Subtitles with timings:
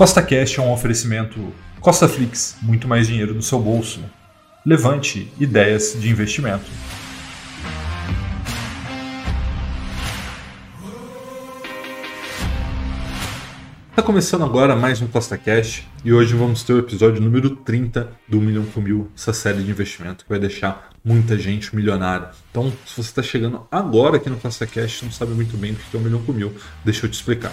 [0.00, 4.02] Costa Cash é um oferecimento Costa Flix, muito mais dinheiro no seu bolso.
[4.64, 6.64] Levante ideias de investimento.
[13.90, 18.10] Está começando agora mais um Costa Cash e hoje vamos ter o episódio número 30
[18.26, 22.30] do Milhão com Mil, essa série de investimento que vai deixar muita gente milionária.
[22.50, 25.72] Então, se você está chegando agora aqui no Costa Cash e não sabe muito bem
[25.72, 26.54] o que é o Milhão com Mil,
[26.86, 27.52] deixa eu te explicar.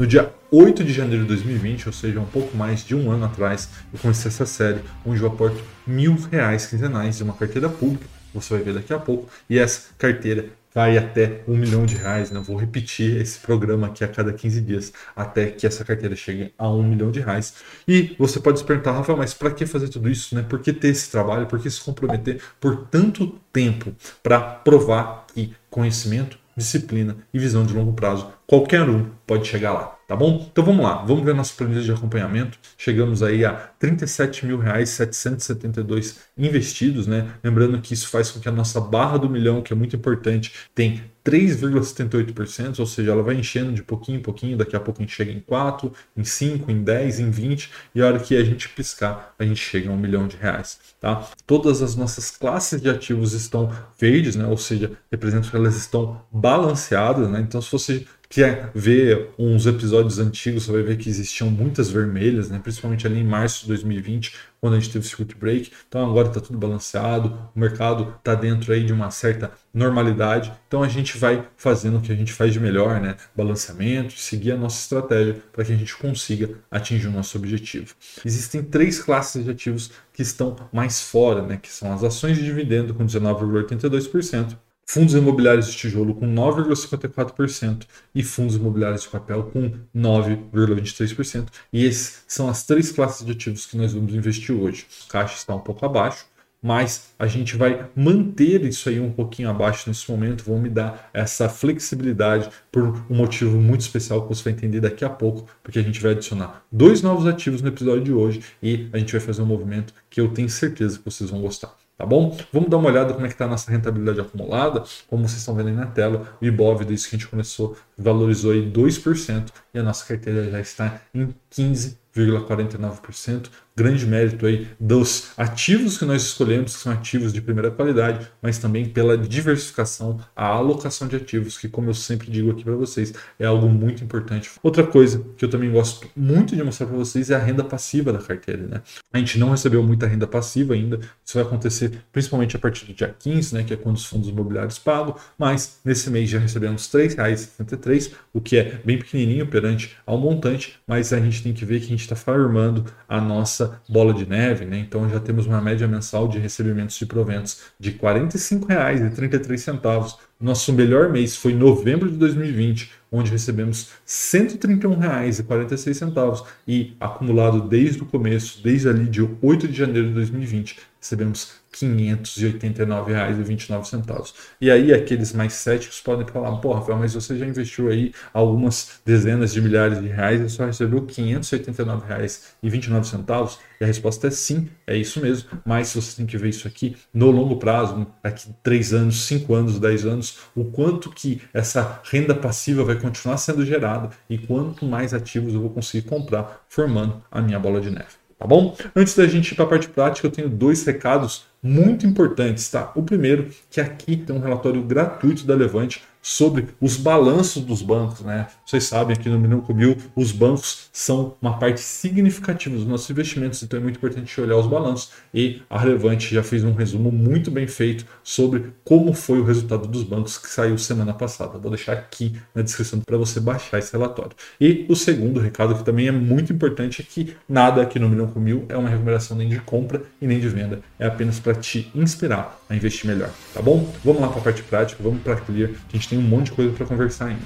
[0.00, 3.26] No dia 8 de janeiro de 2020, ou seja, um pouco mais de um ano
[3.26, 8.06] atrás, eu comecei essa série onde eu aporto mil reais quinzenais em uma carteira pública,
[8.32, 12.30] você vai ver daqui a pouco, e essa carteira vai até um milhão de reais.
[12.30, 12.40] Né?
[12.40, 16.70] vou repetir esse programa aqui a cada 15 dias até que essa carteira chegue a
[16.70, 17.56] um milhão de reais.
[17.86, 20.34] E você pode se perguntar, Rafael, mas para que fazer tudo isso?
[20.34, 20.40] Né?
[20.40, 21.46] Por que ter esse trabalho?
[21.46, 27.74] Por que se comprometer por tanto tempo para provar que conhecimento disciplina e visão de
[27.74, 28.28] longo prazo.
[28.46, 30.44] Qualquer um pode chegar lá, tá bom?
[30.50, 32.58] Então vamos lá, vamos ver nossa planilha de acompanhamento.
[32.76, 37.28] Chegamos aí a R$ 37.772 investidos, né?
[37.44, 40.52] Lembrando que isso faz com que a nossa barra do milhão, que é muito importante,
[40.74, 45.04] tem 3,78%, ou seja, ela vai enchendo de pouquinho em pouquinho, daqui a pouco a
[45.04, 48.42] gente chega em 4, em 5, em 10, em 20, e a hora que a
[48.42, 50.80] gente piscar, a gente chega a um milhão de reais.
[51.00, 51.24] Tá?
[51.46, 54.44] Todas as nossas classes de ativos estão verdes, né?
[54.46, 57.40] ou seja, representam que elas estão balanceadas, né?
[57.40, 62.48] então se você quer ver uns episódios antigos, você vai ver que existiam muitas vermelhas,
[62.48, 62.60] né?
[62.62, 65.72] principalmente ali em março de 2020, quando a gente teve o circuit break.
[65.88, 70.52] Então agora está tudo balanceado, o mercado está dentro aí de uma certa normalidade.
[70.68, 73.16] Então a gente vai fazendo o que a gente faz de melhor, né?
[73.34, 77.96] Balanceamento, seguir a nossa estratégia para que a gente consiga atingir o nosso objetivo.
[78.24, 81.58] Existem três classes de ativos que estão mais fora, né?
[81.60, 84.56] Que são as ações de dividendo com 19,82%
[84.90, 91.46] fundos imobiliários de tijolo com 9,54% e fundos imobiliários de papel com 9,23%.
[91.72, 94.84] E essas são as três classes de ativos que nós vamos investir hoje.
[95.04, 96.26] O caixa está um pouco abaixo,
[96.60, 101.08] mas a gente vai manter isso aí um pouquinho abaixo nesse momento, vão me dar
[101.14, 105.78] essa flexibilidade por um motivo muito especial que você vai entender daqui a pouco, porque
[105.78, 109.20] a gente vai adicionar dois novos ativos no episódio de hoje e a gente vai
[109.20, 112.34] fazer um movimento que eu tenho certeza que vocês vão gostar tá bom?
[112.50, 114.82] Vamos dar uma olhada como é que está a nossa rentabilidade acumulada.
[115.06, 118.52] Como vocês estão vendo aí na tela, o Ibov, desde que a gente começou, valorizou
[118.52, 125.96] aí 2% e a nossa carteira já está em 15,49% grande mérito aí dos ativos
[125.96, 131.08] que nós escolhemos, que são ativos de primeira qualidade, mas também pela diversificação, a alocação
[131.08, 134.50] de ativos, que como eu sempre digo aqui para vocês, é algo muito importante.
[134.62, 138.12] Outra coisa que eu também gosto muito de mostrar para vocês é a renda passiva
[138.12, 138.82] da carteira, né?
[139.12, 142.92] A gente não recebeu muita renda passiva ainda, isso vai acontecer principalmente a partir do
[142.92, 146.92] dia 15, né, que é quando os fundos imobiliários pagam, mas nesse mês já recebemos
[146.92, 151.64] R$ 3,73, o que é bem pequenininho perante ao montante, mas a gente tem que
[151.64, 154.78] ver que a gente está farmando a nossa bola de neve, né?
[154.78, 160.16] então já temos uma média mensal de recebimentos de proventos de R$ 45,33.
[160.40, 168.06] Nosso melhor mês foi novembro de 2020, onde recebemos R$ 131,46 e acumulado desde o
[168.06, 174.32] começo, desde ali de 8 de janeiro de 2020, recebemos R$ 589,29.
[174.60, 179.00] E aí aqueles mais céticos podem falar, pô, Rafael, mas você já investiu aí algumas
[179.06, 183.58] dezenas de milhares de reais e só recebeu R$ 589,29?
[183.80, 185.48] E a resposta é sim, é isso mesmo.
[185.64, 189.78] Mas você tem que ver isso aqui no longo prazo, daqui 3 anos, 5 anos,
[189.78, 195.14] 10 anos, o quanto que essa renda passiva vai continuar sendo gerada e quanto mais
[195.14, 198.74] ativos eu vou conseguir comprar formando a minha bola de neve tá bom?
[198.96, 202.92] Antes da gente ir para a parte prática, eu tenho dois recados muito importantes, tá?
[202.94, 208.20] O primeiro, que aqui tem um relatório gratuito da Levante sobre os balanços dos bancos,
[208.20, 208.46] né?
[208.64, 213.62] Vocês sabem aqui no Minuto Mil, os bancos são uma parte significativa dos nossos investimentos,
[213.62, 217.50] então é muito importante olhar os balanços e a Relevante já fez um resumo muito
[217.50, 221.58] bem feito sobre como foi o resultado dos bancos que saiu semana passada.
[221.58, 224.32] Vou deixar aqui na descrição para você baixar esse relatório.
[224.60, 228.26] E o segundo recado que também é muito importante é que nada aqui no Milhão
[228.26, 231.49] com Mil é uma recomendação nem de compra e nem de venda, é apenas para
[231.54, 233.92] te inspirar a investir melhor, tá bom?
[234.04, 236.46] Vamos lá para a parte prática, vamos para a Clear, a gente tem um monte
[236.46, 237.44] de coisa para conversar ainda.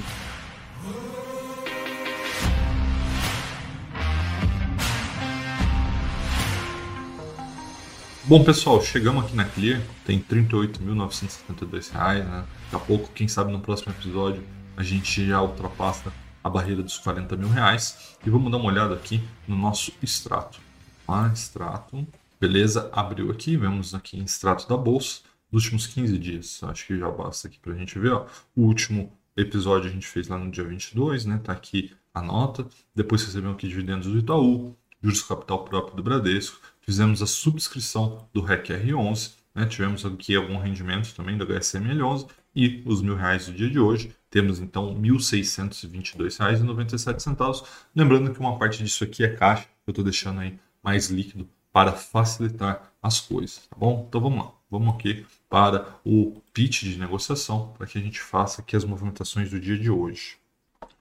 [8.26, 12.44] Bom, pessoal, chegamos aqui na Clear, tem R$ 38.972, né?
[12.70, 14.42] Daqui a pouco, quem sabe no próximo episódio,
[14.76, 16.10] a gente já ultrapassa
[16.42, 18.16] a barreira dos 40 mil reais.
[18.24, 20.58] E vamos dar uma olhada aqui no nosso extrato.
[21.06, 22.06] Ah, extrato.
[22.44, 26.62] Beleza, abriu aqui, vemos aqui em extrato da bolsa dos últimos 15 dias.
[26.64, 28.12] Acho que já basta aqui para a gente ver.
[28.12, 28.26] Ó.
[28.54, 31.40] O último episódio a gente fez lá no dia 22, né?
[31.42, 32.66] Tá aqui a nota.
[32.94, 36.60] Depois recebemos aqui dividendos do Itaú, juros capital próprio do Bradesco.
[36.82, 39.32] Fizemos a subscrição do REC R11.
[39.54, 39.64] Né?
[39.64, 44.14] Tivemos aqui algum rendimento também do HSML11 e os mil reais do dia de hoje.
[44.28, 47.66] Temos então R$ 1.622,97.
[47.96, 51.90] Lembrando que uma parte disso aqui é caixa, eu estou deixando aí mais líquido para
[51.90, 54.06] facilitar as coisas, tá bom?
[54.08, 58.62] Então vamos lá, vamos aqui para o pitch de negociação para que a gente faça
[58.62, 60.36] aqui as movimentações do dia de hoje.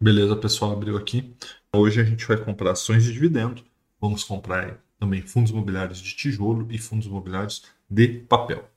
[0.02, 1.32] Beleza, pessoal, abriu aqui.
[1.72, 3.64] Hoje a gente vai comprar ações de dividendo,
[4.02, 8.68] vamos comprar também fundos imobiliários de tijolo e fundos imobiliários de papel.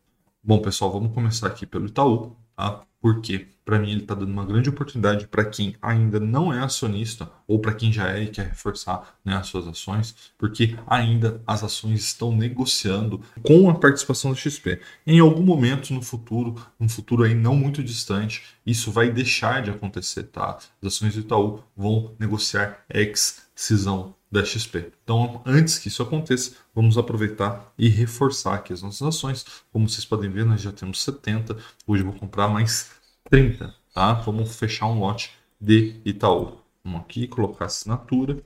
[0.44, 2.82] Bom, pessoal, vamos começar aqui pelo Itaú, tá?
[3.06, 7.30] Porque para mim ele está dando uma grande oportunidade para quem ainda não é acionista
[7.46, 11.62] ou para quem já é e quer reforçar né, as suas ações, porque ainda as
[11.62, 14.80] ações estão negociando com a participação do XP.
[15.06, 19.70] Em algum momento no futuro, um futuro aí não muito distante, isso vai deixar de
[19.70, 20.58] acontecer, tá?
[20.82, 24.92] As ações do Itaú vão negociar ex-cisão da XP.
[25.02, 29.46] Então, antes que isso aconteça, vamos aproveitar e reforçar aqui as nossas ações.
[29.72, 31.56] Como vocês podem ver, nós já temos 70.
[31.86, 32.90] Hoje vou comprar mais
[33.30, 34.14] 30, tá?
[34.14, 36.58] Vamos fechar um lote de Itaú.
[36.84, 38.42] Vamos aqui colocar assinatura,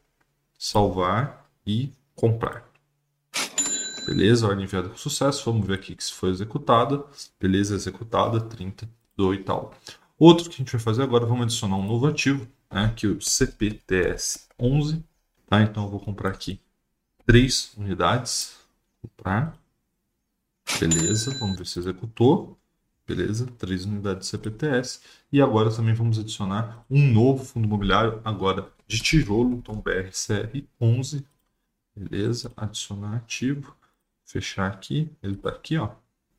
[0.59, 2.65] salvar e comprar.
[4.07, 5.45] Beleza, ordem enviada com sucesso.
[5.45, 7.05] Vamos ver aqui que se foi executada.
[7.39, 9.71] Beleza, executada, 30 do Itaú.
[10.19, 13.09] Outro que a gente vai fazer agora, vamos adicionar um novo ativo, né, que é
[13.11, 15.05] o CPTS 11
[15.51, 15.63] Tá?
[15.63, 16.61] Então eu vou comprar aqui
[17.27, 18.57] três unidades.
[19.03, 19.59] Comprar.
[20.79, 22.57] Beleza, vamos ver se executou.
[23.11, 25.01] Beleza, três unidades CPTS.
[25.33, 31.27] E agora também vamos adicionar um novo fundo imobiliário, agora de tijolo, então BRCR 11.
[31.97, 33.75] Beleza, adicionar ativo.
[34.25, 35.91] Fechar aqui, ele está aqui, ó.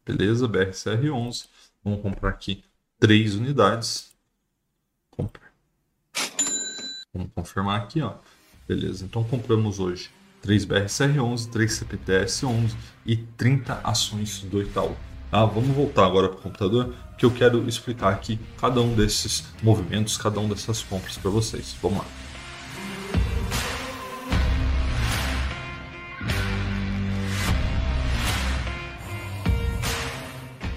[0.06, 1.44] Beleza, BRCR 11.
[1.83, 2.63] Vamos comprar aqui
[2.97, 4.15] três unidades.
[5.09, 5.51] Comprar.
[7.13, 8.13] Vamos confirmar aqui, ó.
[8.65, 10.09] Beleza, então compramos hoje
[10.41, 12.75] 3 BRCR11, 3 CPTS11
[13.06, 14.95] e 30 ações do Itaú.
[15.31, 15.45] Tá?
[15.45, 20.18] Vamos voltar agora para o computador, que eu quero explicar aqui cada um desses movimentos,
[20.18, 21.74] cada um dessas compras para vocês.
[21.81, 22.06] Vamos lá.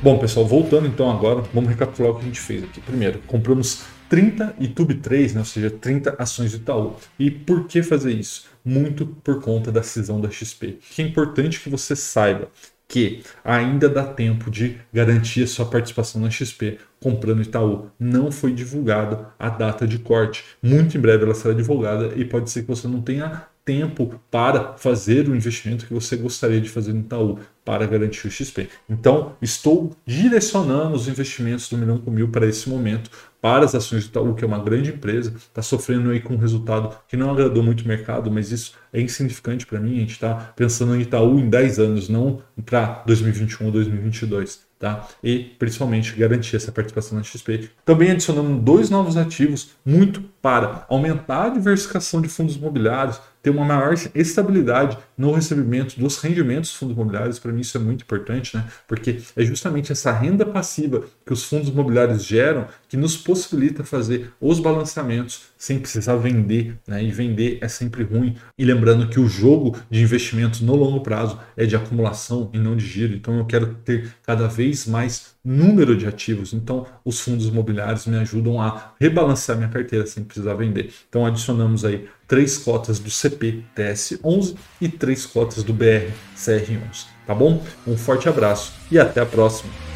[0.00, 2.80] Bom, pessoal, voltando então agora, vamos recapitular o que a gente fez aqui.
[2.80, 6.94] Primeiro, compramos 30 YouTube 3, né, ou seja, 30 ações do Itaú.
[7.18, 8.44] E por que fazer isso?
[8.64, 10.78] Muito por conta da cisão da XP.
[10.94, 12.48] Que é importante que você saiba
[12.86, 17.90] que ainda dá tempo de garantir sua participação na XP comprando Itaú.
[17.98, 20.44] Não foi divulgada a data de corte.
[20.62, 24.76] Muito em breve ela será divulgada e pode ser que você não tenha tempo para
[24.76, 28.68] fazer o investimento que você gostaria de fazer no Itaú para garantir o XP.
[28.88, 34.04] Então, estou direcionando os investimentos do Milhão com Mil para esse momento, para as ações
[34.04, 37.30] do Itaú, que é uma grande empresa, está sofrendo aí com um resultado que não
[37.30, 39.96] agradou muito o mercado, mas isso é insignificante para mim.
[39.96, 44.64] A gente está pensando em Itaú em 10 anos, não para 2021 ou 2022.
[44.78, 45.08] Tá?
[45.22, 47.70] E principalmente garantir essa participação na XP.
[47.86, 53.64] Também adicionando dois novos ativos, muito para aumentar a diversificação de fundos imobiliários, ter uma
[53.64, 57.38] maior estabilidade no recebimento dos rendimentos dos fundos imobiliários.
[57.38, 58.64] Para mim, isso é muito importante, né?
[58.88, 64.32] porque é justamente essa renda passiva que os fundos imobiliários geram que nos possibilita fazer
[64.40, 67.04] os balanceamentos sem precisar vender, né?
[67.04, 68.34] e vender é sempre ruim.
[68.56, 72.74] E lembrando que o jogo de investimento no longo prazo é de acumulação e não
[72.74, 76.54] de giro, então eu quero ter cada vez mais número de ativos.
[76.54, 80.90] Então, os fundos imobiliários me ajudam a rebalancear minha carteira sem precisar vender.
[81.08, 87.06] Então, adicionamos aí três cotas do CP TS11 e três cotas do BR CR11.
[87.26, 87.62] Tá bom?
[87.86, 89.93] Um forte abraço e até a próxima.